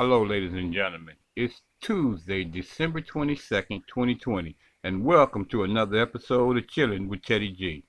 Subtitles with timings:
[0.00, 1.16] Hello, ladies and gentlemen.
[1.34, 7.82] It's Tuesday, December 22nd, 2020, and welcome to another episode of Chilling with Teddy G.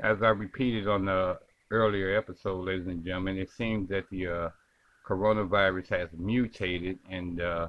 [0.00, 1.38] As I repeated on the
[1.70, 4.48] earlier episode, ladies and gentlemen, it seems that the uh,
[5.08, 7.68] coronavirus has mutated and uh,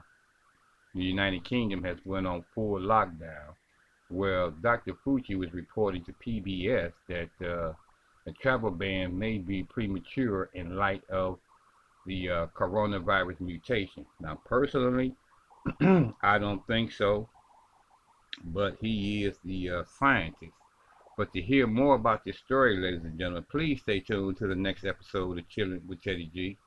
[0.96, 3.54] the United Kingdom has went on full lockdown.
[4.10, 4.94] Well, Dr.
[4.94, 7.74] Fauci was reporting to PBS that uh,
[8.26, 11.38] a travel ban may be premature in light of
[12.06, 14.06] the uh, coronavirus mutation.
[14.22, 15.16] Now, personally,
[16.22, 17.28] I don't think so,
[18.46, 20.54] but he is the uh, scientist.
[21.18, 24.56] But to hear more about this story, ladies and gentlemen, please stay tuned to the
[24.56, 26.58] next episode of Chilling with Teddy G.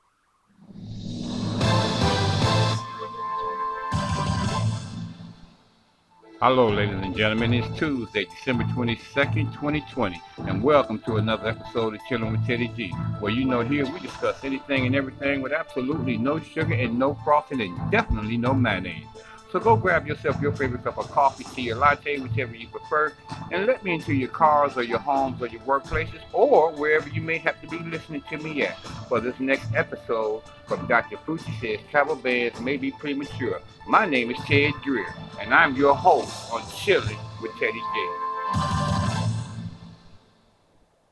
[6.41, 7.53] Hello, ladies and gentlemen.
[7.53, 12.91] It's Tuesday, December 22nd, 2020, and welcome to another episode of Chilling with Teddy G,
[13.19, 17.19] where you know here we discuss anything and everything with absolutely no sugar and no
[17.25, 19.05] frosting and definitely no mayonnaise.
[19.51, 23.15] So go grab yourself your favorite cup of coffee, tea, or latte, whichever you prefer,
[23.51, 27.23] and let me into your cars or your homes or your workplaces or wherever you
[27.23, 31.17] may have to be listening to me at for this next episode from Dr.
[31.17, 33.63] Fauci Says Travel Bans May Be Premature.
[33.87, 38.11] My name is Ted Greer, and I'm your host on Chilling with Teddy G.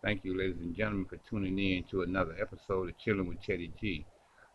[0.02, 3.72] Thank you, ladies and gentlemen, for tuning in to another episode of Chilling with Teddy
[3.80, 4.04] G.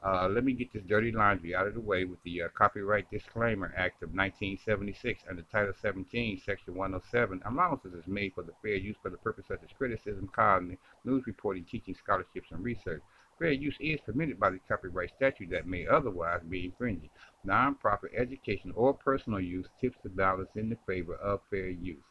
[0.04, 3.10] Uh, let me get this dirty laundry out of the way with the uh, Copyright
[3.12, 7.40] Disclaimer Act of 1976 under Title 17, Section 107.
[7.46, 11.24] Allowances is made for the fair use for the purpose such as criticism, calling, news
[11.28, 13.04] reporting, teaching, scholarships, and research.
[13.38, 17.10] Fair use is permitted by the copyright statute that may otherwise be infringing.
[17.44, 22.04] Non-profit education or personal use tips the balance in the favor of fair use.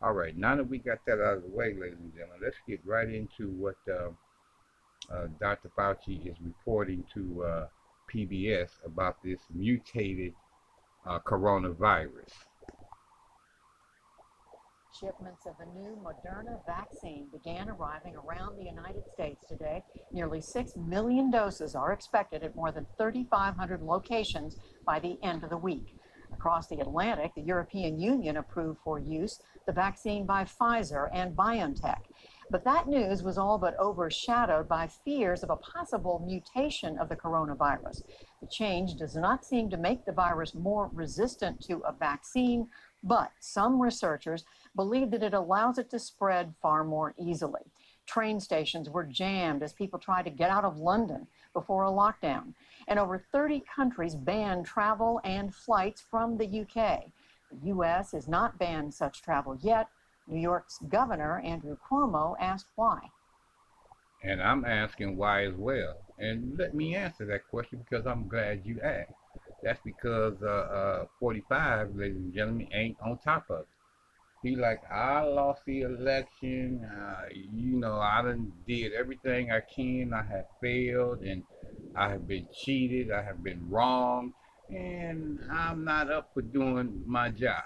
[0.00, 2.56] All right, now that we got that out of the way, ladies and gentlemen, let's
[2.68, 4.10] get right into what uh,
[5.10, 5.70] uh, Dr.
[5.76, 7.66] Fauci is reporting to uh,
[8.12, 10.34] PBS about this mutated
[11.06, 12.30] uh, coronavirus.
[15.00, 19.82] Shipments of the new Moderna vaccine began arriving around the United States today.
[20.12, 25.50] Nearly 6 million doses are expected at more than 3,500 locations by the end of
[25.50, 25.96] the week.
[26.32, 32.02] Across the Atlantic, the European Union approved for use the vaccine by Pfizer and BioNTech.
[32.52, 37.16] But that news was all but overshadowed by fears of a possible mutation of the
[37.16, 38.02] coronavirus.
[38.42, 42.68] The change does not seem to make the virus more resistant to a vaccine,
[43.02, 44.44] but some researchers
[44.76, 47.62] believe that it allows it to spread far more easily.
[48.04, 52.52] Train stations were jammed as people tried to get out of London before a lockdown.
[52.86, 57.04] And over 30 countries banned travel and flights from the UK.
[57.50, 59.88] The US has not banned such travel yet,
[60.32, 63.10] New York's Governor Andrew Cuomo asked why.
[64.22, 65.96] And I'm asking why as well.
[66.18, 69.12] And let me answer that question because I'm glad you asked.
[69.62, 73.68] That's because uh, uh, 45, ladies and gentlemen, ain't on top of it.
[74.42, 76.84] He like, I lost the election.
[76.84, 80.12] Uh, you know, I done did everything I can.
[80.12, 81.44] I have failed and
[81.94, 83.12] I have been cheated.
[83.12, 84.32] I have been wrong.
[84.68, 87.62] And I'm not up for doing my job.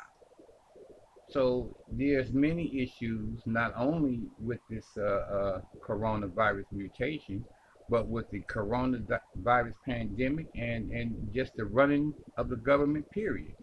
[1.28, 7.44] So there's many issues, not only with this uh, uh, coronavirus mutation,
[7.88, 13.54] but with the coronavirus pandemic and, and just the running of the government period.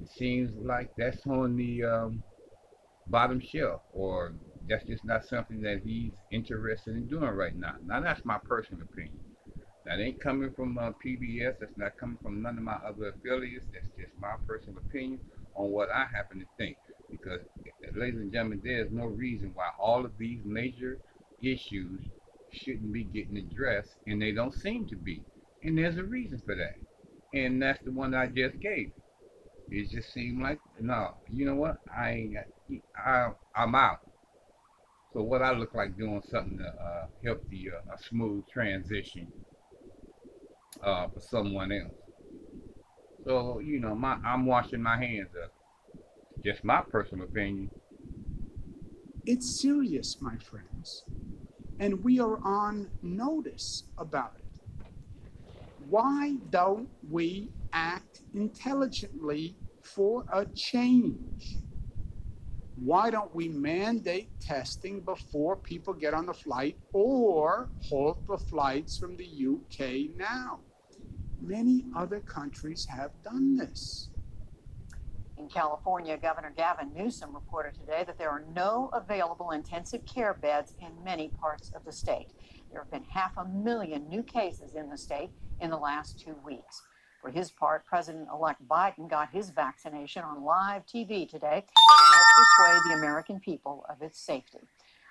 [0.00, 2.22] It seems like that's on the um,
[3.08, 4.32] bottom shelf, or
[4.68, 7.74] that's just not something that he's interested in doing right now.
[7.84, 9.18] Now, that's my personal opinion.
[9.84, 11.58] That ain't coming from uh, PBS.
[11.58, 13.66] That's not coming from none of my other affiliates.
[13.72, 15.20] That's just my personal opinion
[15.54, 16.76] on what I happen to think.
[17.10, 17.40] Because,
[17.94, 20.98] ladies and gentlemen, there's no reason why all of these major
[21.42, 22.00] issues
[22.52, 25.22] shouldn't be getting addressed, and they don't seem to be.
[25.62, 26.74] And there's a reason for that.
[27.38, 28.92] And that's the one I just gave.
[29.70, 31.78] It just seemed like, no, you know what?
[31.96, 32.36] I ain't,
[32.96, 34.00] I, I'm out.
[35.12, 39.32] So what I look like doing something to uh, help the uh, a smooth transition
[40.84, 41.94] uh, for someone else.
[43.24, 45.52] So you know, my I'm washing my hands up.
[46.44, 47.70] Just my personal opinion.
[49.26, 51.04] It's serious, my friends,
[51.78, 54.44] and we are on notice about it.
[55.88, 61.58] Why don't we act intelligently for a change?
[62.76, 68.96] Why don't we mandate testing before people get on the flight or halt the flights
[68.96, 70.60] from the UK now?
[71.42, 74.09] Many other countries have done this.
[75.40, 80.74] In California, Governor Gavin Newsom reported today that there are no available intensive care beds
[80.82, 82.28] in many parts of the state.
[82.70, 85.30] There have been half a million new cases in the state
[85.62, 86.82] in the last two weeks.
[87.22, 92.26] For his part, President elect Biden got his vaccination on live TV today to help
[92.36, 94.60] persuade the American people of its safety.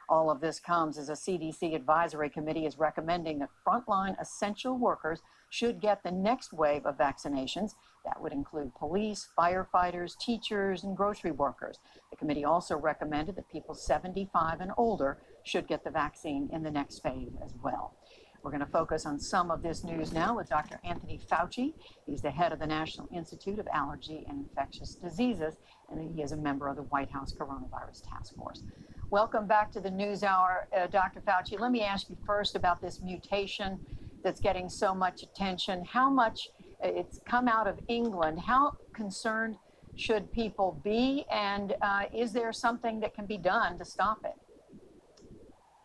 [0.09, 5.21] All of this comes as a CDC advisory committee is recommending that frontline essential workers
[5.49, 7.71] should get the next wave of vaccinations.
[8.05, 11.79] That would include police, firefighters, teachers, and grocery workers.
[12.11, 16.71] The committee also recommended that people 75 and older should get the vaccine in the
[16.71, 17.95] next phase as well.
[18.41, 20.79] We're going to focus on some of this news now with Dr.
[20.85, 21.73] Anthony Fauci.
[22.05, 25.57] He's the head of the National Institute of Allergy and Infectious Diseases,
[25.91, 28.63] and he is a member of the White House Coronavirus Task Force.
[29.09, 31.19] Welcome back to the News Hour, uh, Dr.
[31.19, 31.59] Fauci.
[31.59, 33.79] Let me ask you first about this mutation
[34.23, 35.83] that's getting so much attention.
[35.85, 36.49] How much
[36.83, 38.39] uh, it's come out of England?
[38.39, 39.55] How concerned
[39.95, 41.25] should people be?
[41.31, 44.35] And uh, is there something that can be done to stop it?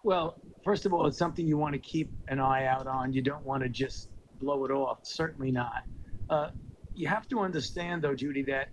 [0.03, 3.13] Well, first of all, it's something you want to keep an eye out on.
[3.13, 4.11] You don't want to just
[4.41, 4.99] blow it off.
[5.03, 5.85] Certainly not.
[6.29, 6.51] Uh,
[6.95, 8.69] you have to understand, though, Judy, that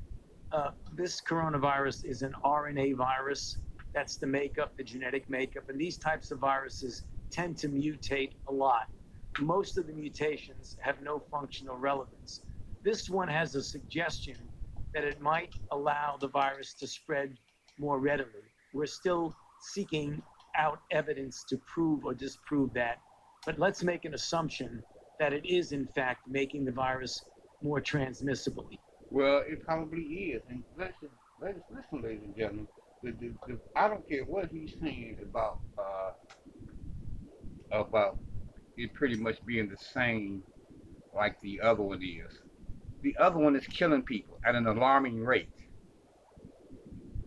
[0.52, 3.58] uh, this coronavirus is an RNA virus.
[3.94, 5.70] That's the makeup, the genetic makeup.
[5.70, 8.90] And these types of viruses tend to mutate a lot.
[9.40, 12.42] Most of the mutations have no functional relevance.
[12.84, 14.38] This one has a suggestion
[14.94, 17.38] that it might allow the virus to spread
[17.80, 18.44] more readily.
[18.74, 20.22] We're still seeking
[20.58, 23.00] out evidence to prove or disprove that.
[23.46, 24.84] But let's make an assumption
[25.20, 27.24] that it is, in fact, making the virus
[27.62, 28.70] more transmissible.
[29.10, 30.42] Well, it probably is.
[30.50, 31.10] And listen,
[31.42, 32.68] listen, listen ladies and gentlemen,
[33.04, 36.12] the, the, the, I don't care what he's saying about uh,
[37.72, 38.18] about
[38.78, 40.44] it pretty much being the same
[41.14, 42.40] like the other one is.
[43.02, 45.50] The other one is killing people at an alarming rate.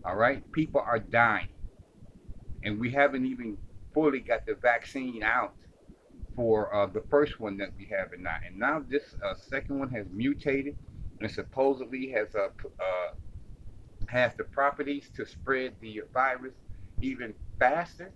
[0.03, 1.49] All right, people are dying
[2.65, 3.57] and we haven't even
[3.93, 5.53] fully got the vaccine out
[6.35, 9.79] for uh, the first one that we have, and now and now this uh, second
[9.79, 10.75] one has mutated
[11.21, 12.47] and supposedly has uh,
[12.79, 13.13] uh,
[14.07, 16.53] has the properties to spread the virus
[17.01, 18.11] even faster.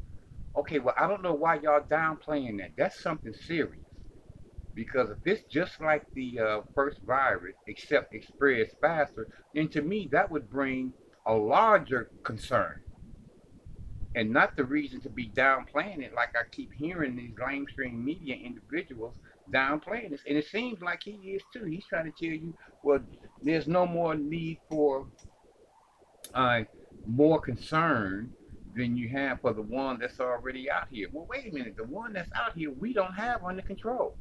[0.57, 2.71] Okay, well I don't know why y'all downplaying that.
[2.77, 3.83] That's something serious
[4.73, 9.81] because if it's just like the uh, first virus, except it spreads faster, then to
[9.81, 10.93] me that would bring
[11.25, 12.81] a larger concern
[14.15, 18.35] and not the reason to be downplaying it like I keep hearing these lamestream media
[18.35, 19.15] individuals
[19.53, 20.21] downplaying this.
[20.27, 21.65] And it seems like he is too.
[21.65, 22.53] He's trying to tell you,
[22.83, 22.99] well,
[23.43, 25.07] there's no more need for
[26.33, 26.61] uh,
[27.05, 28.33] more concern
[28.75, 31.07] than you have for the one that's already out here.
[31.11, 31.75] Well, wait a minute.
[31.77, 34.15] The one that's out here, we don't have under control.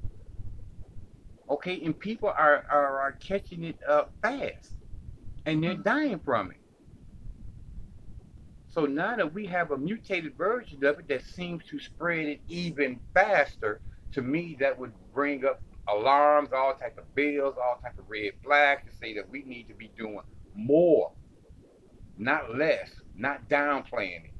[1.51, 4.75] Okay, and people are, are, are catching it up fast
[5.49, 5.83] and they're mm-hmm.
[5.83, 6.59] dying from it.
[8.69, 12.41] So now that we have a mutated version of it that seems to spread it
[12.49, 13.81] even faster,
[14.13, 18.33] to me that would bring up alarms, all type of bills, all type of red
[18.45, 20.21] flags to say that we need to be doing
[20.55, 21.13] more,
[22.19, 24.33] not less, not downplaying it.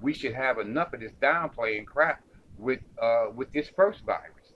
[0.00, 2.22] We should have enough of this downplaying crap
[2.56, 4.54] with uh, with this first virus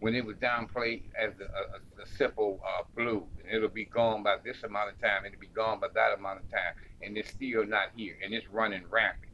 [0.00, 3.26] when it was downplayed as a, a, a simple uh, flu.
[3.44, 6.18] And it'll be gone by this amount of time, and it'll be gone by that
[6.18, 9.32] amount of time, and it's still not here, and it's running rampant.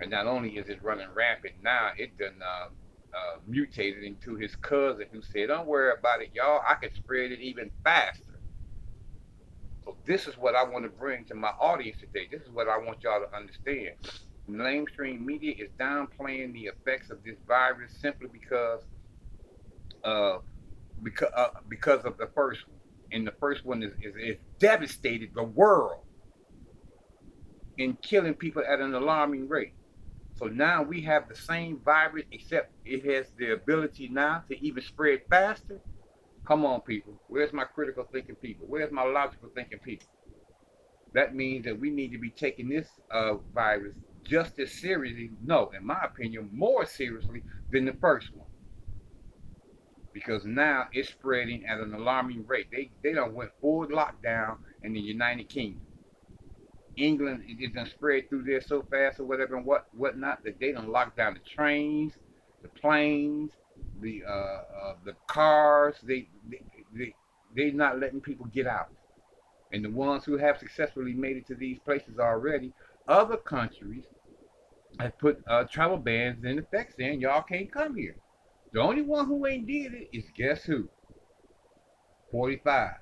[0.00, 2.66] And not only is it running rampant now, it done uh,
[3.16, 6.62] uh, mutated into his cousin who said, "Don't worry about it, y'all.
[6.68, 8.23] I can spread it even faster."
[9.84, 12.28] So this is what I want to bring to my audience today.
[12.30, 13.96] This is what I want y'all to understand.
[14.48, 18.82] Mainstream media is downplaying the effects of this virus simply because
[20.04, 20.38] uh,
[21.02, 22.78] because uh, because of the first one,
[23.12, 26.02] and the first one is, is, is devastated the world
[27.78, 29.74] in killing people at an alarming rate.
[30.36, 34.82] So now we have the same virus, except it has the ability now to even
[34.82, 35.80] spread faster.
[36.46, 37.20] Come on, people.
[37.28, 38.66] Where's my critical thinking people?
[38.68, 40.08] Where's my logical thinking people?
[41.14, 45.70] That means that we need to be taking this uh, virus just as seriously, no,
[45.76, 48.46] in my opinion, more seriously than the first one
[50.14, 52.68] because now it's spreading at an alarming rate.
[52.70, 55.82] They they don't went full lockdown in the United Kingdom.
[56.96, 60.70] England it done spread through there so fast or whatever and what whatnot that they
[60.72, 62.14] don't lock down the trains,
[62.62, 63.50] the planes,
[64.00, 65.96] the uh, uh, the cars.
[66.02, 66.62] They they
[66.94, 67.14] they
[67.56, 68.88] they not letting people get out.
[69.72, 72.72] And the ones who have successfully made it to these places already,
[73.08, 74.04] other countries
[75.00, 78.16] have put uh, travel bans in effect saying y'all can't come here.
[78.72, 80.88] The only one who ain't did it is guess who?
[82.32, 82.92] 45.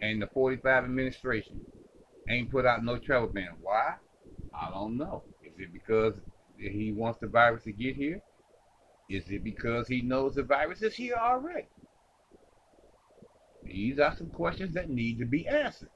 [0.00, 1.62] and the 45 administration
[2.28, 3.50] ain't put out no travel ban.
[3.62, 3.94] Why?
[4.54, 5.24] I don't know.
[5.42, 6.14] Is it because
[6.58, 8.22] he wants the virus to get here?
[9.08, 11.68] Is it because he knows the virus is here already?
[13.64, 15.90] These are some questions that need to be answered.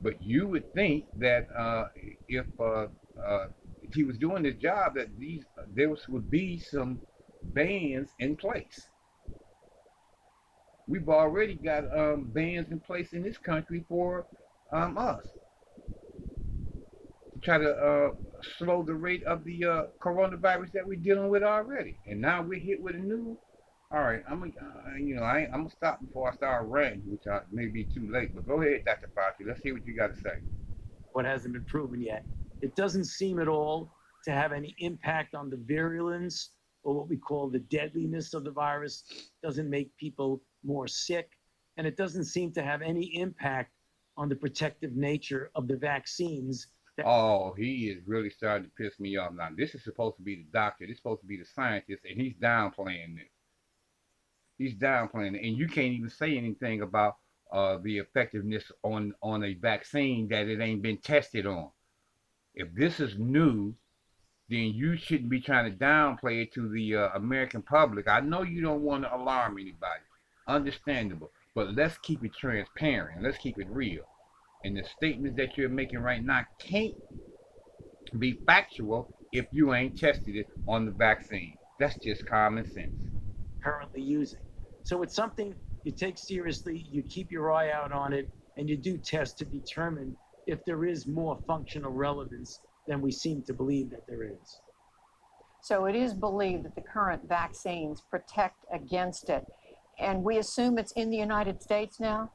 [0.00, 1.86] But you would think that uh,
[2.28, 2.86] if uh,
[3.22, 3.46] uh,
[3.82, 7.00] if he was doing his job, that these there would be some
[7.42, 8.88] bans in place.
[10.86, 14.26] We've already got um, bans in place in this country for
[14.72, 15.26] um, us
[17.32, 18.10] to try to uh,
[18.58, 21.98] slow the rate of the uh, coronavirus that we're dealing with already.
[22.06, 23.38] And now we're hit with a new.
[23.92, 27.02] All right, I'm gonna, uh, you know, I I'm gonna stop before I start ranting,
[27.10, 28.34] which I, may be too late.
[28.34, 29.10] But go ahead, Dr.
[29.16, 29.46] Fauci.
[29.46, 30.40] Let's hear what you got to say.
[31.12, 32.24] What hasn't been proven yet?
[32.60, 33.92] It doesn't seem at all
[34.24, 36.50] to have any impact on the virulence
[36.82, 39.04] or what we call the deadliness of the virus.
[39.42, 41.28] Doesn't make people more sick,
[41.76, 43.70] and it doesn't seem to have any impact
[44.16, 46.68] on the protective nature of the vaccines.
[47.04, 49.48] Oh, he is really starting to piss me off now.
[49.56, 50.86] This is supposed to be the doctor.
[50.86, 53.30] This is supposed to be the scientist, and he's downplaying this.
[54.58, 57.16] He's downplaying it, and you can't even say anything about
[57.52, 61.70] uh, the effectiveness on on a vaccine that it ain't been tested on.
[62.54, 63.74] If this is new,
[64.48, 68.06] then you shouldn't be trying to downplay it to the uh, American public.
[68.06, 70.02] I know you don't want to alarm anybody,
[70.46, 73.22] understandable, but let's keep it transparent.
[73.22, 74.04] Let's keep it real.
[74.64, 76.94] And the statements that you're making right now can't
[78.18, 81.54] be factual if you ain't tested it on the vaccine.
[81.78, 82.94] That's just common sense.
[83.62, 84.40] currently using.
[84.84, 85.54] So it's something
[85.84, 89.44] you take seriously, you keep your eye out on it, and you do test to
[89.44, 90.16] determine
[90.46, 94.60] if there is more functional relevance than we seem to believe that there is.
[95.62, 99.44] So it is believed that the current vaccines protect against it.
[99.98, 102.30] And we assume it's in the United States now?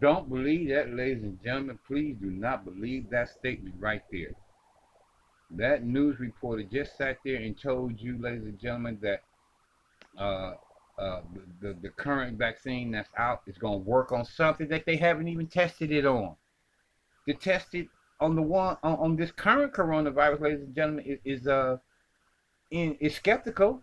[0.00, 1.78] Don't believe that, ladies and gentlemen.
[1.86, 4.34] Please do not believe that statement right there.
[5.50, 9.22] That news reporter just sat there and told you, ladies and gentlemen, that
[10.18, 10.54] uh,
[10.98, 14.84] uh, the, the, the current vaccine that's out is going to work on something that
[14.86, 16.34] they haven't even tested it on.
[17.28, 17.88] To test it
[18.20, 21.76] on the one on, on this current coronavirus, ladies and gentlemen, is, is uh
[22.70, 23.82] in is skeptical,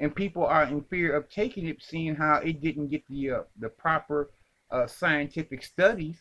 [0.00, 3.42] and people are in fear of taking it, seeing how it didn't get the uh,
[3.58, 4.30] the proper
[4.70, 6.16] uh, scientific studies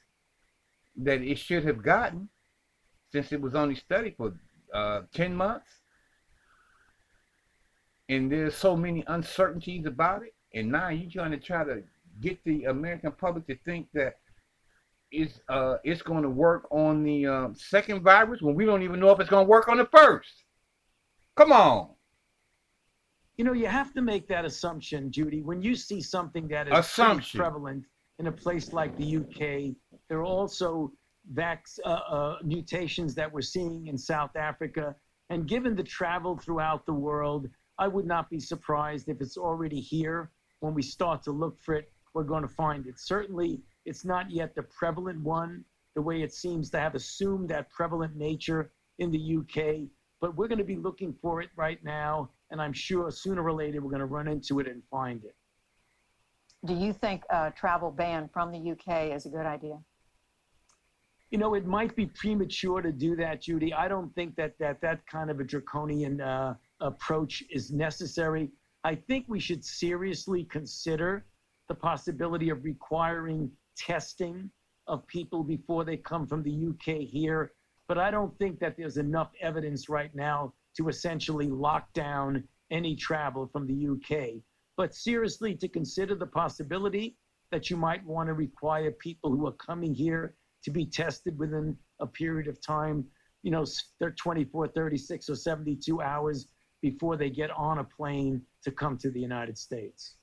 [0.98, 2.29] that it should have gotten,
[3.12, 4.33] since it was only studied for
[4.74, 5.69] uh, ten months,
[8.09, 11.81] and there's so many uncertainties about it, and now you're trying to try to
[12.21, 14.17] get the American public to think that
[15.12, 19.00] it's uh it's going to work on the uh, second virus when we don't even
[19.00, 20.43] know if it's going to work on the first.
[21.36, 21.89] Come on.
[23.39, 25.41] You know, you have to make that assumption, Judy.
[25.43, 27.39] When you see something that is Assumption.
[27.39, 27.86] prevalent
[28.17, 29.77] in a place like the UK,
[30.10, 30.91] there are also
[31.34, 34.93] vax, uh, uh, mutations that we're seeing in South Africa.
[35.29, 39.79] And given the travel throughout the world, I would not be surprised if it's already
[39.79, 40.31] here.
[40.60, 43.00] When we start to look for it, we're going to find it.
[43.00, 45.63] Certainly, it's not yet the prevalent one,
[45.96, 49.88] the way it seems to have assumed that prevalent nature in the UK.
[50.19, 52.31] But we're going to be looking for it right now.
[52.51, 55.36] And I'm sure sooner or later we're going to run into it and find it.
[56.65, 59.77] Do you think a travel ban from the UK is a good idea?
[61.32, 63.74] You know, it might be premature to do that, Judy.
[63.74, 68.50] I don't think that that, that kind of a draconian uh, approach is necessary.
[68.84, 71.25] I think we should seriously consider
[71.68, 74.50] the possibility of requiring testing
[74.88, 77.53] of people before they come from the UK here.
[77.88, 82.95] But I don't think that there's enough evidence right now to essentially lock down any
[82.95, 84.41] travel from the UK.
[84.77, 87.17] But seriously, to consider the possibility
[87.51, 91.75] that you might want to require people who are coming here to be tested within
[92.00, 93.03] a period of time,
[93.43, 93.65] you know,
[94.00, 96.48] they're 24, 36, or 72 hours
[96.81, 100.15] before they get on a plane to come to the United States.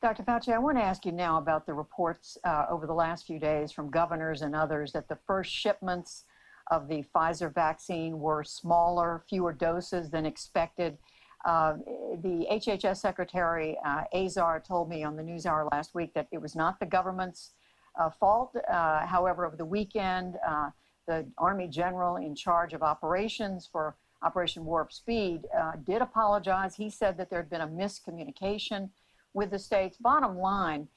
[0.00, 0.22] Dr.
[0.22, 3.40] Fauci, I want to ask you now about the reports uh, over the last few
[3.40, 6.26] days from governors and others that the first shipments
[6.70, 10.96] of the Pfizer vaccine were smaller, fewer doses than expected.
[11.44, 11.74] Uh,
[12.22, 16.54] the HHS Secretary uh, Azar told me on the NewsHour last week that it was
[16.54, 17.52] not the government's
[17.98, 18.54] uh, fault.
[18.70, 20.70] Uh, however, over the weekend, uh,
[21.06, 26.76] the Army General in charge of operations for Operation Warp Speed uh, did apologize.
[26.76, 28.90] He said that there had been a miscommunication
[29.32, 29.96] with the states.
[29.96, 30.88] Bottom line,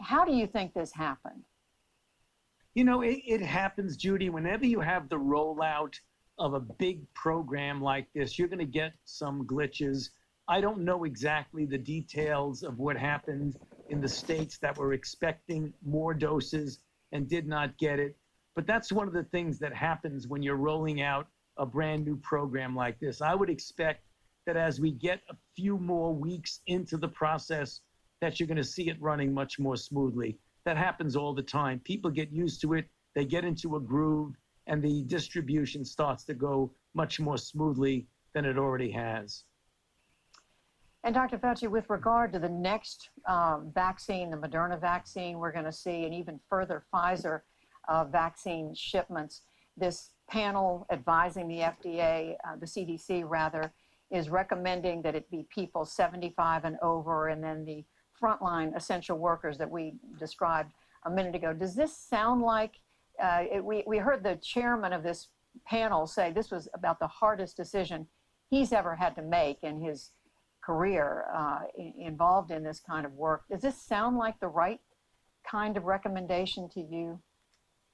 [0.00, 1.47] how do you think this happened?
[2.78, 5.98] You know, it, it happens, Judy, whenever you have the rollout
[6.38, 10.10] of a big program like this, you're going to get some glitches.
[10.46, 13.56] I don't know exactly the details of what happened
[13.88, 16.78] in the states that were expecting more doses
[17.10, 18.16] and did not get it.
[18.54, 22.14] But that's one of the things that happens when you're rolling out a brand new
[22.18, 23.20] program like this.
[23.20, 24.04] I would expect
[24.46, 27.80] that as we get a few more weeks into the process,
[28.20, 30.38] that you're going to see it running much more smoothly.
[30.68, 31.80] That happens all the time.
[31.80, 32.84] People get used to it,
[33.14, 34.34] they get into a groove,
[34.66, 39.44] and the distribution starts to go much more smoothly than it already has.
[41.04, 41.38] And Dr.
[41.38, 46.04] Fauci, with regard to the next um, vaccine, the Moderna vaccine, we're going to see
[46.04, 47.40] and even further Pfizer
[47.88, 49.40] uh, vaccine shipments.
[49.74, 53.72] This panel advising the FDA, uh, the CDC rather,
[54.10, 57.86] is recommending that it be people 75 and over, and then the
[58.20, 60.72] frontline essential workers that we described
[61.04, 61.52] a minute ago.
[61.52, 62.80] Does this sound like
[63.22, 65.28] uh, it, we, we heard the chairman of this
[65.66, 68.06] panel say this was about the hardest decision
[68.50, 70.12] he's ever had to make in his
[70.62, 71.60] career uh,
[71.98, 73.42] involved in this kind of work.
[73.50, 74.80] Does this sound like the right
[75.48, 77.18] kind of recommendation to you?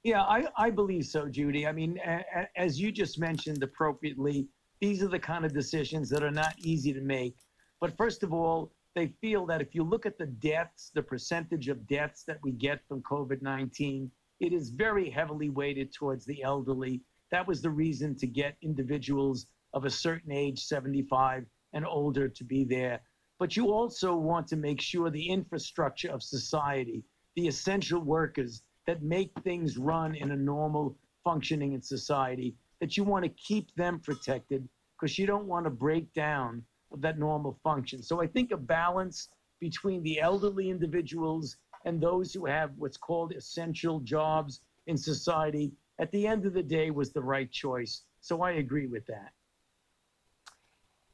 [0.03, 1.65] Yeah, I, I believe so, Judy.
[1.65, 4.47] I mean, a, a, as you just mentioned appropriately,
[4.79, 7.35] these are the kind of decisions that are not easy to make.
[7.81, 11.67] But first of all, they feel that if you look at the deaths, the percentage
[11.67, 14.09] of deaths that we get from COVID 19,
[14.39, 17.01] it is very heavily weighted towards the elderly.
[17.29, 22.43] That was the reason to get individuals of a certain age, 75 and older, to
[22.45, 23.01] be there.
[23.37, 27.03] But you also want to make sure the infrastructure of society,
[27.35, 33.03] the essential workers that make things run in a normal functioning in society, that you
[33.03, 36.63] want to keep them protected because you don't want to break down
[36.95, 38.01] of that normal function.
[38.01, 43.33] So I think a balance between the elderly individuals and those who have what's called
[43.33, 48.01] essential jobs in society at the end of the day was the right choice.
[48.21, 49.31] So I agree with that.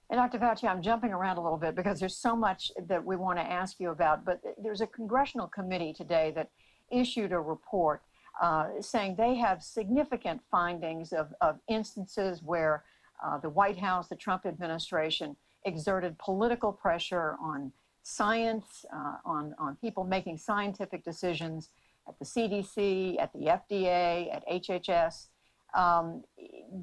[0.09, 0.39] And Dr.
[0.39, 3.43] Fauci, I'm jumping around a little bit because there's so much that we want to
[3.43, 4.25] ask you about.
[4.25, 6.49] But there's a congressional committee today that
[6.91, 8.01] issued a report
[8.41, 12.83] uh, saying they have significant findings of, of instances where
[13.25, 17.71] uh, the White House, the Trump administration, exerted political pressure on
[18.03, 21.69] science, uh, on, on people making scientific decisions
[22.07, 25.27] at the CDC, at the FDA, at HHS.
[25.73, 26.23] Um,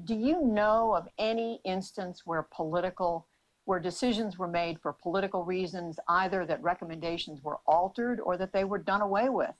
[0.05, 3.27] do you know of any instance where political,
[3.65, 8.63] where decisions were made for political reasons, either that recommendations were altered or that they
[8.63, 9.53] were done away with?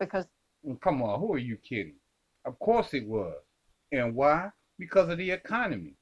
[0.00, 0.26] Because
[0.80, 1.96] come on, who are you kidding?
[2.44, 3.36] Of course it was,
[3.92, 4.50] and why?
[4.78, 5.94] Because of the economy.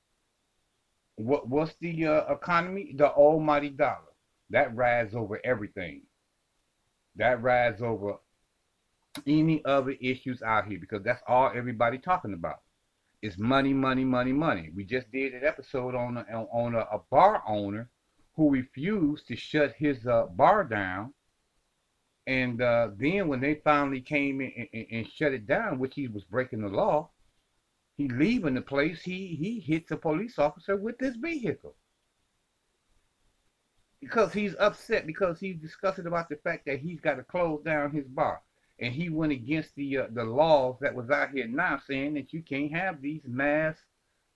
[1.21, 2.95] What what's the uh, economy?
[2.97, 4.11] The almighty dollar
[4.51, 6.03] that rides over everything.
[7.17, 8.17] That rides over
[9.27, 12.61] any other issues out here because that's all everybody talking about.
[13.23, 14.71] It's money, money, money, money.
[14.75, 17.91] We just did an episode on a, on a, a bar owner
[18.35, 21.13] who refused to shut his uh, bar down,
[22.27, 25.95] and uh, then when they finally came in and, and, and shut it down, which
[25.97, 27.11] he was breaking the law,
[28.01, 29.03] he leaving the place.
[29.03, 31.75] He he hits a police officer with his vehicle
[34.01, 37.93] because he's upset because he's discussing about the fact that he's got to close down
[37.93, 38.41] his bar
[38.79, 42.33] and he went against the uh, the laws that was out here now saying that
[42.33, 43.77] you can't have these mass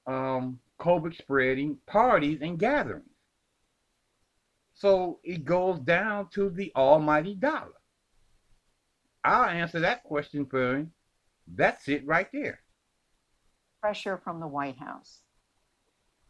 [0.07, 3.09] um, COVID spreading parties and gatherings.
[4.75, 7.81] So it goes down to the almighty dollar.
[9.25, 10.93] I'll answer that question for him.
[11.49, 12.61] That's it right there.
[13.85, 15.21] Pressure from the White House.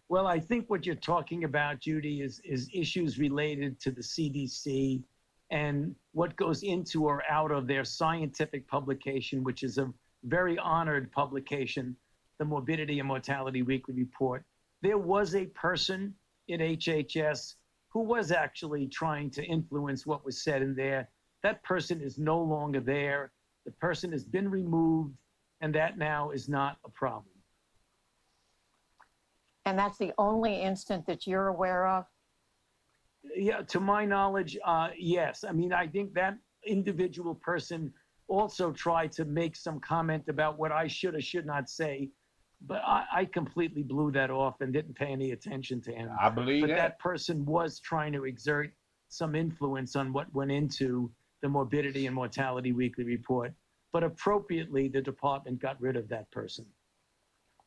[0.08, 5.04] Well, I think what you're talking about, Judy, is, is issues related to the CDC
[5.52, 9.88] and what goes into or out of their scientific publication, which is a
[10.24, 11.94] very honored publication,
[12.38, 14.44] the Morbidity and Mortality Weekly Report.
[14.82, 16.12] There was a person
[16.48, 17.54] in HHS
[17.88, 21.08] who was actually trying to influence what was said in there.
[21.44, 23.30] That person is no longer there.
[23.64, 25.14] The person has been removed,
[25.60, 27.33] and that now is not a problem.
[29.66, 32.04] And that's the only instant that you're aware of?
[33.34, 35.44] Yeah, to my knowledge, uh, yes.
[35.48, 37.92] I mean, I think that individual person
[38.28, 42.10] also tried to make some comment about what I should or should not say,
[42.66, 46.10] but I, I completely blew that off and didn't pay any attention to him.
[46.20, 46.76] I believe but that.
[46.76, 48.72] that person was trying to exert
[49.08, 51.10] some influence on what went into
[51.42, 53.52] the Morbidity and Mortality Weekly Report.
[53.92, 56.66] But appropriately, the department got rid of that person.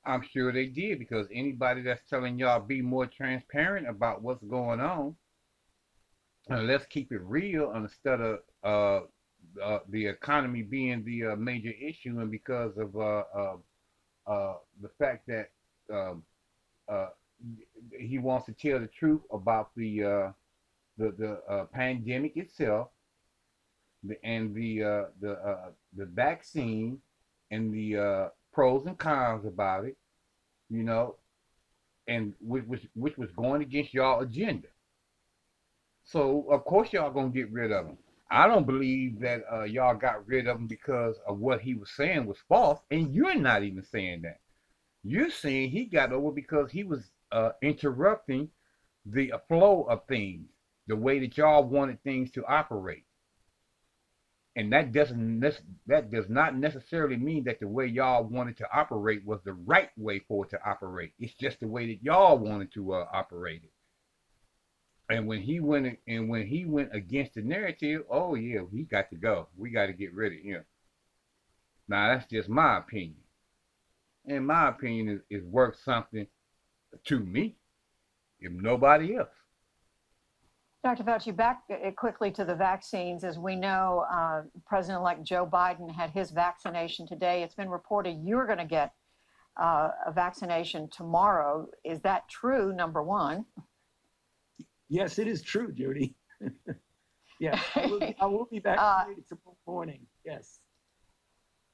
[0.07, 4.79] I'm sure they did because anybody that's telling y'all be more transparent about what's going
[4.79, 5.15] on,
[6.49, 9.01] and let's keep it real instead of uh,
[9.61, 13.57] uh, the economy being the uh, major issue, and because of uh, uh,
[14.27, 15.49] uh, the fact that
[15.93, 16.23] um,
[17.99, 20.31] he wants to tell the truth about the
[20.97, 22.87] the the pandemic itself,
[24.03, 24.79] the, and the
[25.19, 26.99] the the vaccine
[27.51, 29.95] and the pros and cons about it,
[30.67, 31.15] you know,
[32.07, 34.67] and which was which was going against y'all agenda.
[36.05, 37.99] So of course y'all gonna get rid of him.
[38.31, 41.91] I don't believe that uh, y'all got rid of him because of what he was
[41.91, 44.39] saying was false, and you're not even saying that.
[45.03, 48.49] You're saying he got over because he was uh, interrupting
[49.05, 50.47] the flow of things,
[50.87, 53.03] the way that y'all wanted things to operate.
[54.57, 55.39] And that doesn't
[55.85, 59.91] that does not necessarily mean that the way y'all wanted to operate was the right
[59.97, 61.13] way for it to operate.
[61.19, 65.13] It's just the way that y'all wanted to uh, operate it.
[65.13, 69.11] And when he went and when he went against the narrative, oh yeah, he got
[69.11, 69.47] to go.
[69.55, 70.65] We got to get rid of him.
[71.87, 73.21] Now that's just my opinion.
[74.25, 76.25] And my opinion is, is worth something
[77.05, 77.57] to me,
[78.39, 79.29] if nobody else.
[80.83, 81.03] Dr.
[81.03, 83.23] Fauci, back uh, quickly to the vaccines.
[83.23, 87.43] As we know, uh, President elect Joe Biden had his vaccination today.
[87.43, 88.93] It's been reported you're going to get
[89.61, 91.67] uh, a vaccination tomorrow.
[91.83, 93.45] Is that true, number one?
[94.87, 96.15] Yes, it is true, Judy.
[97.39, 100.05] yeah, I will, be, I will be vaccinated uh, tomorrow morning.
[100.25, 100.59] Yes.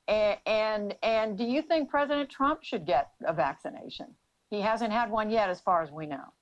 [0.08, 4.08] And, and and do you think President Trump should get a vaccination?
[4.50, 6.34] He hasn't had one yet, as far as we know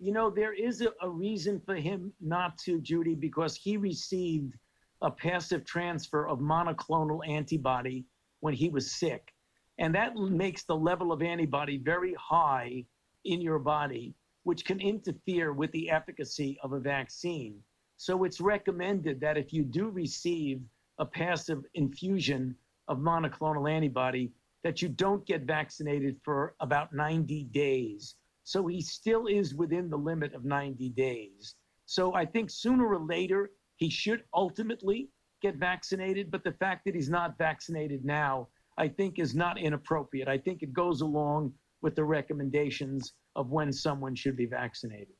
[0.00, 4.54] you know, there is a, a reason for him not to, Judy, because he received
[5.02, 8.06] a passive transfer of monoclonal antibody
[8.40, 9.34] when he was sick.
[9.78, 12.84] And that makes the level of antibody very high
[13.26, 17.60] in your body, which can interfere with the efficacy of a vaccine.
[17.98, 20.62] So it's recommended that if you do receive
[20.98, 22.56] a passive infusion
[22.88, 24.32] of monoclonal antibody,
[24.64, 28.16] that you don't get vaccinated for about 90 days
[28.50, 31.54] so he still is within the limit of 90 days.
[31.86, 35.08] So I think sooner or later, he should ultimately
[35.40, 36.32] get vaccinated.
[36.32, 40.26] But the fact that he's not vaccinated now, I think, is not inappropriate.
[40.26, 45.14] I think it goes along with the recommendations of when someone should be vaccinated.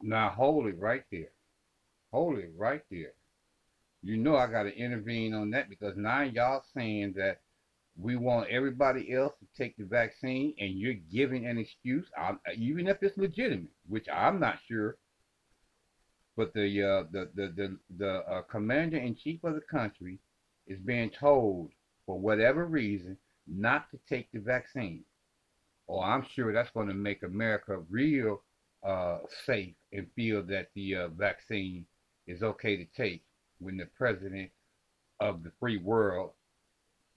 [0.00, 1.32] Now, hold it right there.
[2.14, 3.12] Hold it right there.
[4.02, 7.40] You know I got to intervene on that because now y'all saying that
[7.96, 12.06] we want everybody else to take the vaccine and you're giving an excuse.
[12.56, 14.96] Even if it's legitimate which i'm not sure.
[16.36, 20.18] But the uh, the the the, the uh, commander in chief of the country
[20.66, 21.70] is being told
[22.06, 25.04] for whatever reason not to take the vaccine.
[25.88, 28.42] Oh, i'm sure that's going to make america real
[28.84, 31.86] uh, safe and feel that the uh, vaccine
[32.26, 33.22] is okay to take
[33.58, 34.50] when the president
[35.20, 36.30] of the free world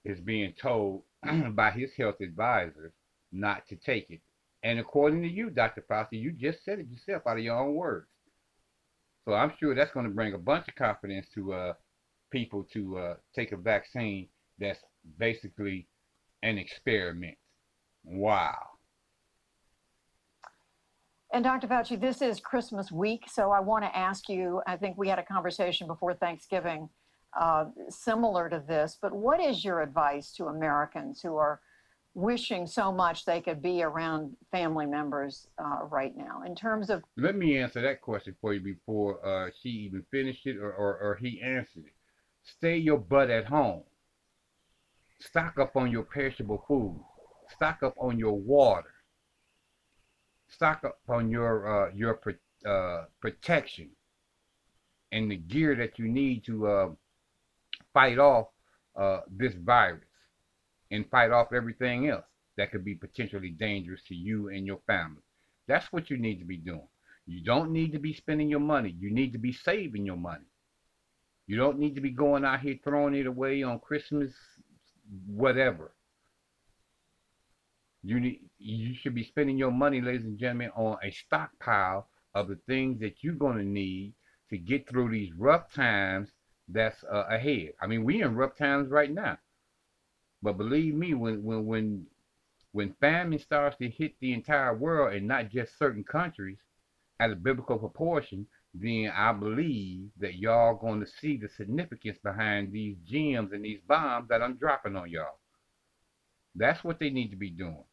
[0.08, 1.04] is being told
[1.52, 2.94] by his health advisors
[3.32, 4.22] not to take it.
[4.64, 5.84] And according to you, Dr.
[5.90, 8.08] Fauci, you just said it yourself out of your own words.
[9.26, 11.74] So I'm sure that's going to bring a bunch of confidence to uh,
[12.32, 14.80] people to uh, take a vaccine that's
[15.20, 15.88] basically
[16.42, 17.38] an experiment.
[18.06, 18.56] Wow.
[21.34, 21.68] And Dr.
[21.68, 25.20] Fauci, this is Christmas week, so I want to ask you I think we had
[25.20, 26.88] a conversation before Thanksgiving
[27.40, 31.60] uh, similar to this, but what is your advice to Americans who are
[32.18, 37.04] wishing so much they could be around family members uh, right now in terms of
[37.16, 40.98] let me answer that question for you before uh, she even finished it or, or,
[40.98, 41.94] or he answered it.
[42.44, 43.84] Stay your butt at home.
[45.20, 47.00] Stock up on your perishable food.
[47.50, 48.94] Stock up on your water.
[50.50, 52.20] Stock up on your uh, your
[52.66, 53.90] uh, protection
[55.12, 56.90] and the gear that you need to uh,
[57.98, 58.46] fight off
[58.96, 60.04] uh, this virus
[60.92, 65.24] and fight off everything else that could be potentially dangerous to you and your family.
[65.68, 66.88] That's what you need to be doing.
[67.26, 68.96] You don't need to be spending your money.
[69.00, 70.46] You need to be saving your money.
[71.48, 74.32] You don't need to be going out here throwing it away on Christmas,
[75.26, 75.92] whatever.
[78.04, 82.48] You need you should be spending your money, ladies and gentlemen, on a stockpile of
[82.48, 84.14] the things that you're going to need
[84.52, 86.30] to get through these rough times
[86.68, 87.74] that's uh, ahead.
[87.82, 89.38] I mean, we in rough times right now,
[90.42, 92.06] but believe me, when when when
[92.72, 96.58] when famine starts to hit the entire world and not just certain countries
[97.20, 102.72] at a biblical proportion, then I believe that y'all going to see the significance behind
[102.72, 105.40] these gems and these bombs that I'm dropping on y'all.
[106.56, 107.84] That's what they need to be doing.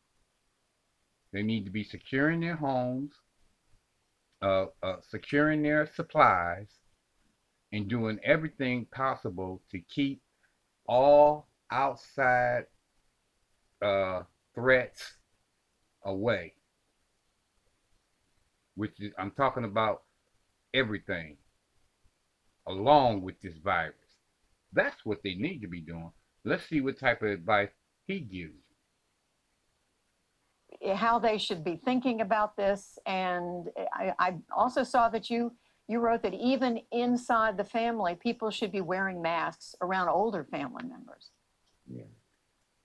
[1.32, 3.12] They need to be securing their homes,
[4.42, 6.68] uh, uh, securing their supplies,
[7.74, 10.22] and doing everything possible to keep
[10.86, 12.66] all outside
[13.82, 14.22] uh,
[14.54, 15.14] threats
[16.04, 16.54] away.
[18.76, 20.02] Which is, I'm talking about
[20.72, 21.36] everything.
[22.68, 23.94] along with this virus.
[24.72, 26.12] That's what they need to be doing.
[26.44, 27.70] Let's see what type of advice
[28.06, 28.54] he gives.
[30.96, 32.98] How they should be thinking about this.
[33.06, 35.52] And I, I also saw that you
[35.88, 40.84] you wrote that even inside the family, people should be wearing masks around older family
[40.84, 41.30] members.
[41.86, 42.04] Yeah.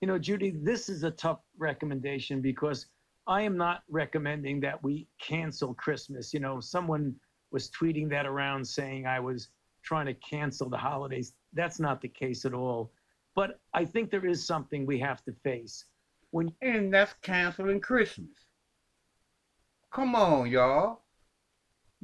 [0.00, 2.86] You know, Judy, this is a tough recommendation because
[3.26, 6.34] I am not recommending that we cancel Christmas.
[6.34, 7.14] You know, someone
[7.50, 9.48] was tweeting that around saying I was
[9.82, 11.34] trying to cancel the holidays.
[11.52, 12.92] That's not the case at all.
[13.34, 15.86] But I think there is something we have to face.
[16.32, 18.28] When And that's canceling Christmas.
[19.92, 20.99] Come on, y'all.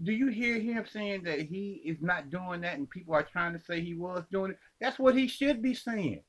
[0.03, 3.55] Do you hear him saying that he is not doing that and people are trying
[3.55, 4.59] to say he was doing it?
[4.81, 6.23] That's what he should be saying.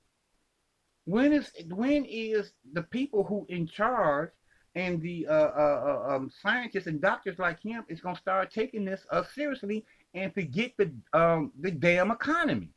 [1.06, 4.32] When is when is the people who in charge
[4.76, 8.86] and the uh, uh, uh, um, scientists and doctors like him is gonna start taking
[8.86, 12.70] this uh, seriously and forget the um, the damn economy?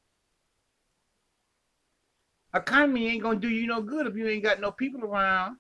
[2.54, 5.56] Economy ain't gonna do you no good if you ain't got no people around.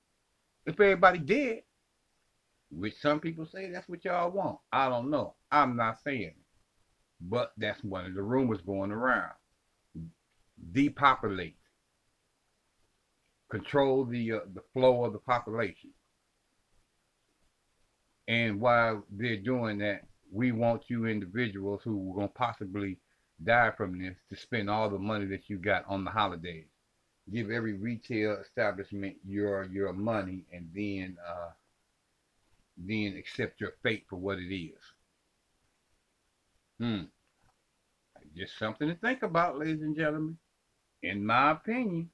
[0.66, 1.62] If everybody dead,
[2.70, 4.58] which some people say that's what y'all want.
[4.72, 5.34] I don't know.
[5.50, 6.36] I'm not saying it.
[7.20, 9.32] But that's one of the rumors going around.
[10.72, 11.56] Depopulate.
[13.50, 15.90] Control the uh, the flow of the population.
[18.28, 22.98] And while they're doing that, we want you individuals who are going to possibly
[23.42, 26.66] die from this to spend all the money that you got on the holidays.
[27.32, 31.50] Give every retail establishment your your money and then uh,
[32.88, 34.80] then accept your fate for what it is.
[36.78, 37.02] Hmm.
[38.36, 40.38] Just something to think about, ladies and gentlemen.
[41.02, 42.10] In my opinion.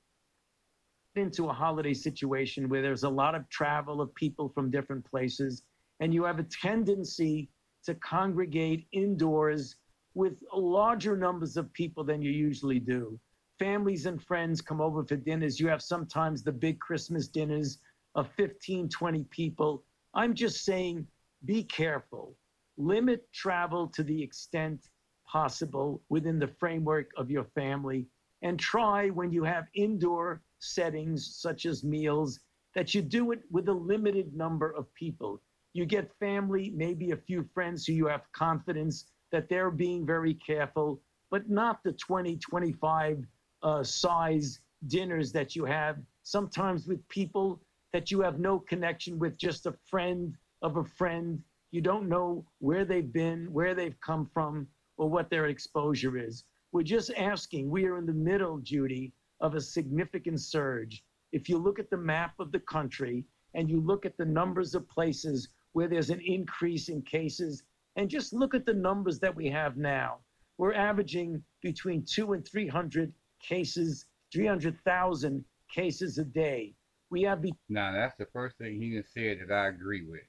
[1.14, 5.62] into a holiday situation where there's a lot of travel of people from different places,
[6.00, 7.48] and you have a tendency
[7.85, 9.76] to congregate indoors
[10.14, 13.18] with larger numbers of people than you usually do.
[13.59, 15.59] Families and friends come over for dinners.
[15.61, 17.79] You have sometimes the big Christmas dinners
[18.14, 19.85] of 15, 20 people.
[20.16, 21.07] I'm just saying
[21.44, 22.35] be careful.
[22.79, 24.88] Limit travel to the extent
[25.26, 28.07] possible within the framework of your family.
[28.42, 32.40] And try when you have indoor settings such as meals
[32.74, 35.42] that you do it with a limited number of people.
[35.74, 40.35] You get family, maybe a few friends who you have confidence that they're being very
[40.35, 41.00] careful,
[41.31, 43.26] but not the 20, 25
[43.62, 47.61] uh, size dinners that you have, sometimes with people
[47.96, 51.42] that you have no connection with, just a friend of a friend.
[51.70, 56.44] You don't know where they've been, where they've come from, or what their exposure is.
[56.72, 61.02] We're just asking, we are in the middle, Judy, of a significant surge.
[61.32, 64.74] If you look at the map of the country and you look at the numbers
[64.74, 67.62] of places where there's an increase in cases,
[67.96, 70.18] and just look at the numbers that we have now,
[70.59, 74.04] we're averaging between two and 300 cases,
[74.35, 76.74] 300,000 cases a day.
[77.11, 80.23] We have Now, that's the first thing he done said that I agree with.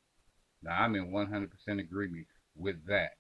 [0.64, 3.12] Now, I'm in 100% agreement with that.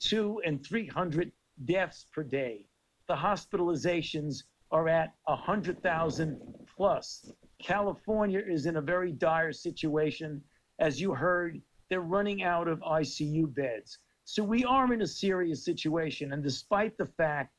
[0.00, 1.32] two and 300
[1.64, 2.66] deaths per day.
[3.08, 6.40] The hospitalizations are at a 100,000
[6.76, 7.30] plus.
[7.60, 10.42] California is in a very dire situation.
[10.78, 13.98] As you heard, they're running out of ICU beds.
[14.24, 16.32] So we are in a serious situation.
[16.32, 17.54] And despite the fact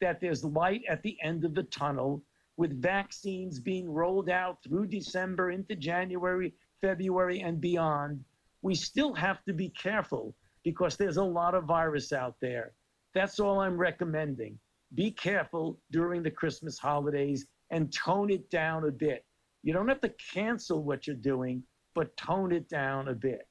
[0.00, 2.22] that there's light at the end of the tunnel,
[2.58, 8.22] with vaccines being rolled out through December into January, February, and beyond,
[8.62, 12.72] we still have to be careful because there's a lot of virus out there.
[13.14, 14.58] That's all I'm recommending.
[14.94, 19.24] Be careful during the Christmas holidays and tone it down a bit.
[19.62, 21.62] You don't have to cancel what you're doing,
[21.94, 23.46] but tone it down a bit.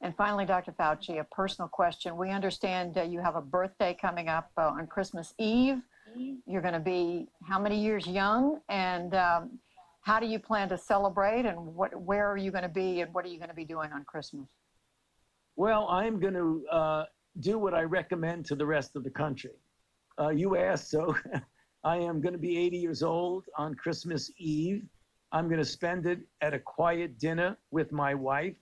[0.00, 0.72] And finally, Dr.
[0.72, 2.16] Fauci, a personal question.
[2.16, 5.82] We understand uh, you have a birthday coming up uh, on Christmas Eve.
[6.46, 8.60] You're going to be how many years young?
[8.68, 9.58] And um,
[10.00, 11.44] how do you plan to celebrate?
[11.46, 13.00] And what, where are you going to be?
[13.00, 14.46] And what are you going to be doing on Christmas?
[15.56, 17.04] Well, I'm going to uh,
[17.40, 19.52] do what I recommend to the rest of the country.
[20.18, 21.16] Uh, you asked, so
[21.84, 24.82] I am going to be 80 years old on Christmas Eve.
[25.32, 28.54] I'm going to spend it at a quiet dinner with my wife.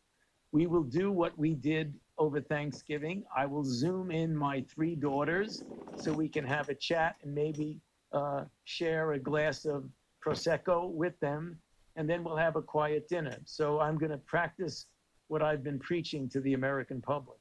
[0.53, 3.25] We will do what we did over Thanksgiving.
[3.37, 5.63] I will zoom in my three daughters
[5.97, 7.81] so we can have a chat and maybe
[8.13, 9.85] uh, share a glass of
[10.25, 11.59] Prosecco with them.
[11.97, 13.39] And then we'll have a quiet dinner.
[13.45, 14.87] So I'm going to practice
[15.29, 17.39] what I've been preaching to the American public.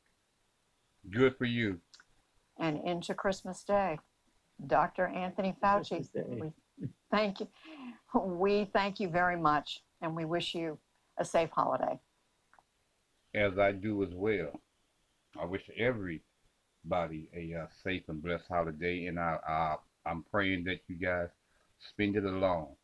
[1.09, 1.79] Good for you.
[2.59, 3.99] And into Christmas Day.
[4.67, 5.07] Dr.
[5.07, 6.07] Anthony Fauci,
[6.39, 6.53] we
[7.11, 7.47] thank you.
[8.15, 9.83] We thank you very much.
[10.01, 10.77] And we wish you
[11.17, 11.99] a safe holiday.
[13.35, 14.59] As I do as well.
[15.39, 20.81] I wish everybody a uh, safe and blessed holiday, and I, I I'm praying that
[20.87, 21.29] you guys
[21.89, 22.75] spend it alone.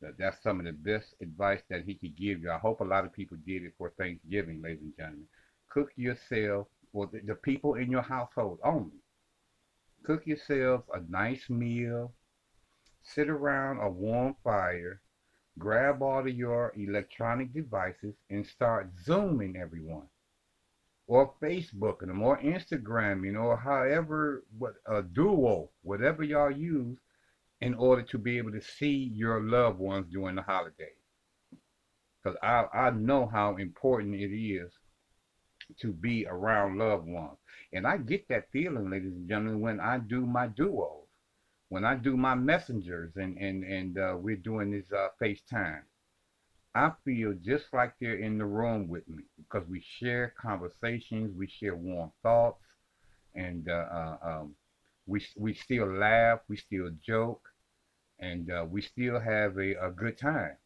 [0.00, 2.50] That that's some of the best advice that he could give you.
[2.50, 5.26] I hope a lot of people did it for Thanksgiving, ladies and gentlemen.
[5.70, 9.02] Cook yourself, or the, the people in your household only.
[10.04, 12.12] Cook yourself a nice meal.
[13.02, 15.00] Sit around a warm fire.
[15.58, 20.06] Grab all of your electronic devices and start zooming everyone
[21.08, 26.98] or Facebooking them or Instagramming or however what a duo, whatever y'all use
[27.60, 30.92] in order to be able to see your loved ones during the holidays.
[32.22, 34.70] Because I, I know how important it is
[35.80, 37.38] to be around loved ones.
[37.72, 41.07] And I get that feeling, ladies and gentlemen, when I do my duos,
[41.68, 45.82] when I do my messengers and, and, and uh, we're doing this uh, FaceTime.
[46.74, 51.46] I feel just like they're in the room with me because we share conversations, we
[51.48, 52.62] share warm thoughts,
[53.34, 54.54] and uh, uh, um,
[55.06, 57.48] we we still laugh, we still joke,
[58.20, 60.56] and uh, we still have a, a good time.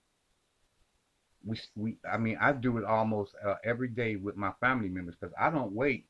[1.44, 5.16] We, we I mean I do it almost uh, every day with my family members
[5.18, 6.06] because I don't wait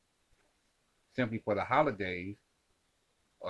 [1.14, 2.37] simply for the holidays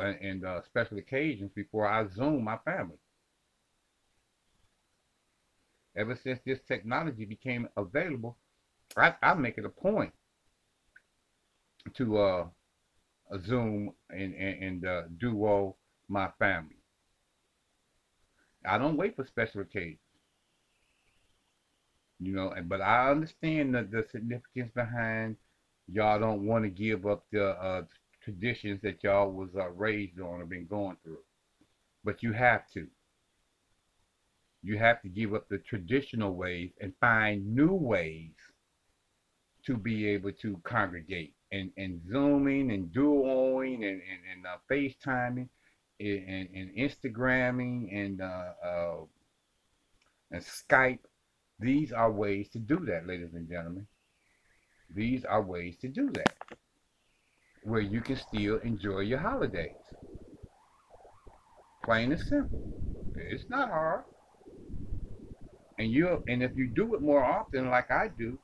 [0.00, 2.98] and uh, special occasions before I zoom my family.
[5.96, 8.36] Ever since this technology became available,
[8.96, 10.12] I, I make it a point
[11.94, 12.44] to uh,
[13.44, 15.76] Zoom and, and, and uh, duo
[16.08, 16.76] my family.
[18.64, 19.98] I don't wait for special occasions.
[22.20, 25.36] You know, but I understand the, the significance behind
[25.88, 27.82] y'all don't want to give up the uh,
[28.22, 31.22] traditions that y'all was uh, raised on or been going through.
[32.04, 32.86] But you have to.
[34.64, 38.30] You have to give up the traditional ways and find new ways
[39.66, 41.34] to be able to congregate.
[41.50, 45.48] And, and Zooming and duoing and, and, and uh, FaceTiming
[45.98, 48.96] and, and, and Instagramming and, uh, uh,
[50.30, 51.00] and Skype.
[51.58, 53.86] These are ways to do that, ladies and gentlemen.
[54.94, 56.34] These are ways to do that
[57.64, 59.72] where you can still enjoy your holidays.
[61.84, 62.62] Plain and simple.
[63.16, 64.04] It's not hard
[65.82, 68.38] and you and if you do it more often like I do,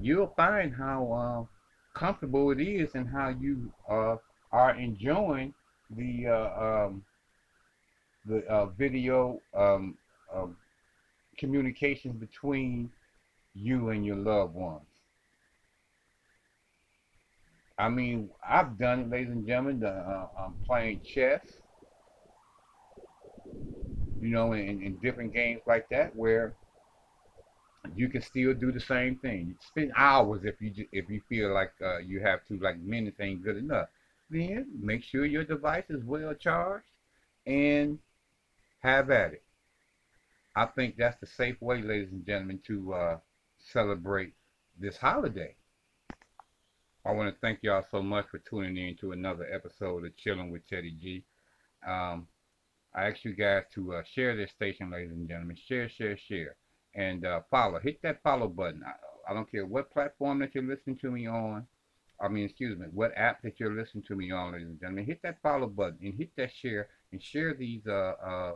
[0.00, 4.16] you'll find how uh, comfortable it is and how you uh,
[4.52, 5.54] are enjoying
[5.96, 7.04] the uh, um,
[8.26, 9.96] the uh, video um,
[10.34, 10.56] um,
[11.38, 12.90] communications between
[13.54, 14.89] you and your loved ones.
[17.80, 19.80] I mean, I've done it, ladies and gentlemen.
[19.80, 21.40] The, uh, I'm playing chess
[24.20, 26.54] you know, in, in different games like that where
[27.96, 29.46] you can still do the same thing.
[29.48, 33.18] You spend hours if you if you feel like uh, you have to, like minutes
[33.20, 33.88] ain't good enough.
[34.28, 36.84] Then make sure your device is well charged
[37.46, 37.98] and
[38.80, 39.42] have at it.
[40.54, 43.18] I think that's the safe way, ladies and gentlemen, to uh,
[43.72, 44.34] celebrate
[44.78, 45.54] this holiday.
[47.04, 50.50] I want to thank y'all so much for tuning in to another episode of Chilling
[50.50, 51.24] with Teddy G.
[51.86, 52.26] Um,
[52.94, 55.56] I ask you guys to uh, share this station, ladies and gentlemen.
[55.66, 56.56] Share, share, share.
[56.94, 57.78] And uh, follow.
[57.78, 58.82] Hit that follow button.
[58.86, 61.66] I, I, don't care what platform that you're listening to me on.
[62.20, 65.06] I mean, excuse me, what app that you're listening to me on, ladies and gentlemen.
[65.06, 68.52] Hit that follow button and hit that share and share these uh, uh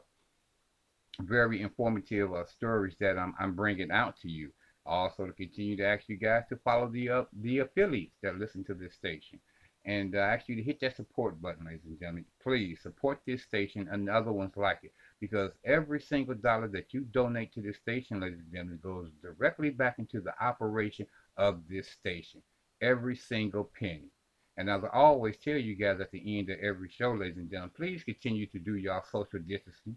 [1.20, 4.50] very informative uh, stories that I'm, I'm bringing out to you.
[4.86, 8.64] Also, to continue to ask you guys to follow the uh, the affiliates that listen
[8.64, 9.40] to this station
[9.86, 12.24] and uh, ask you to hit that support button, ladies and gentlemen.
[12.42, 17.00] Please support this station and other ones like it because every single dollar that you
[17.00, 21.88] donate to this station, ladies and gentlemen, goes directly back into the operation of this
[21.88, 22.42] station.
[22.80, 24.10] Every single penny.
[24.56, 27.50] And as I always tell you guys at the end of every show, ladies and
[27.50, 29.96] gentlemen, please continue to do your social distancing.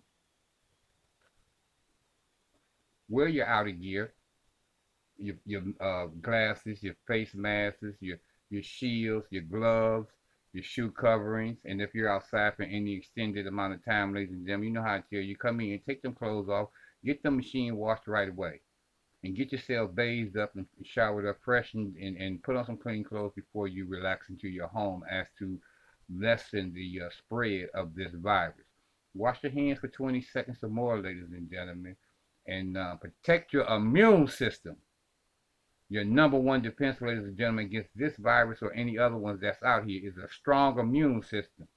[3.09, 4.13] Wear your outer gear,
[5.19, 8.17] your, your uh, glasses, your face masks, your
[8.49, 10.09] your shields, your gloves,
[10.53, 14.45] your shoe coverings, and if you're outside for any extended amount of time, ladies and
[14.45, 16.69] gentlemen, you know how to tell you come in, take them clothes off,
[17.03, 18.61] get the machine washed right away,
[19.23, 22.77] and get yourself bathed up and showered up fresh and, and, and put on some
[22.77, 25.59] clean clothes before you relax into your home as to
[26.15, 28.55] lessen the uh, spread of this virus.
[29.13, 31.95] Wash your hands for 20 seconds or more, ladies and gentlemen,
[32.47, 34.77] and uh, protect your immune system
[35.89, 39.63] your number one defense, ladies and gentlemen, against this virus or any other ones that's
[39.63, 41.67] out here is a strong immune system.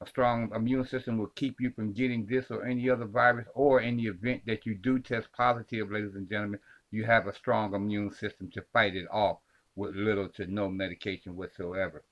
[0.00, 3.80] A strong immune system will keep you from getting this or any other virus, or
[3.80, 7.74] in the event that you do test positive, ladies and gentlemen, you have a strong
[7.74, 9.38] immune system to fight it off
[9.76, 12.04] with little to no medication whatsoever.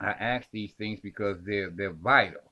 [0.00, 2.49] I ask these things because they're they're vital.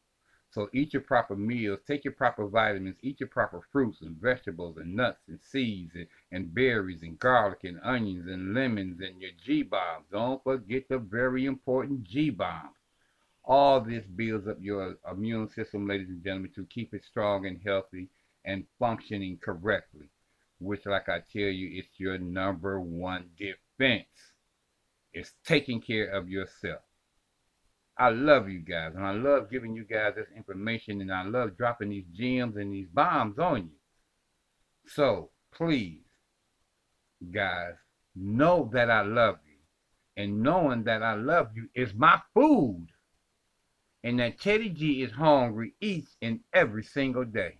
[0.51, 4.79] So eat your proper meals, take your proper vitamins, eat your proper fruits and vegetables
[4.79, 9.33] and nuts and seeds and, and berries and garlic and onions and lemons and your
[9.45, 10.07] G bombs.
[10.11, 12.77] Don't forget the very important G bombs.
[13.45, 17.61] All this builds up your immune system, ladies and gentlemen, to keep it strong and
[17.63, 18.09] healthy
[18.45, 20.09] and functioning correctly.
[20.61, 24.33] Which, like I tell you, it's your number one defense.
[25.13, 26.88] It's taking care of yourself.
[27.99, 31.57] I love you guys, and I love giving you guys this information, and I love
[31.57, 33.77] dropping these gems and these bombs on you.
[34.87, 36.05] So please,
[37.33, 37.75] guys,
[38.15, 42.87] know that I love you, and knowing that I love you is my food,
[44.05, 47.59] and that Teddy G is hungry each and every single day.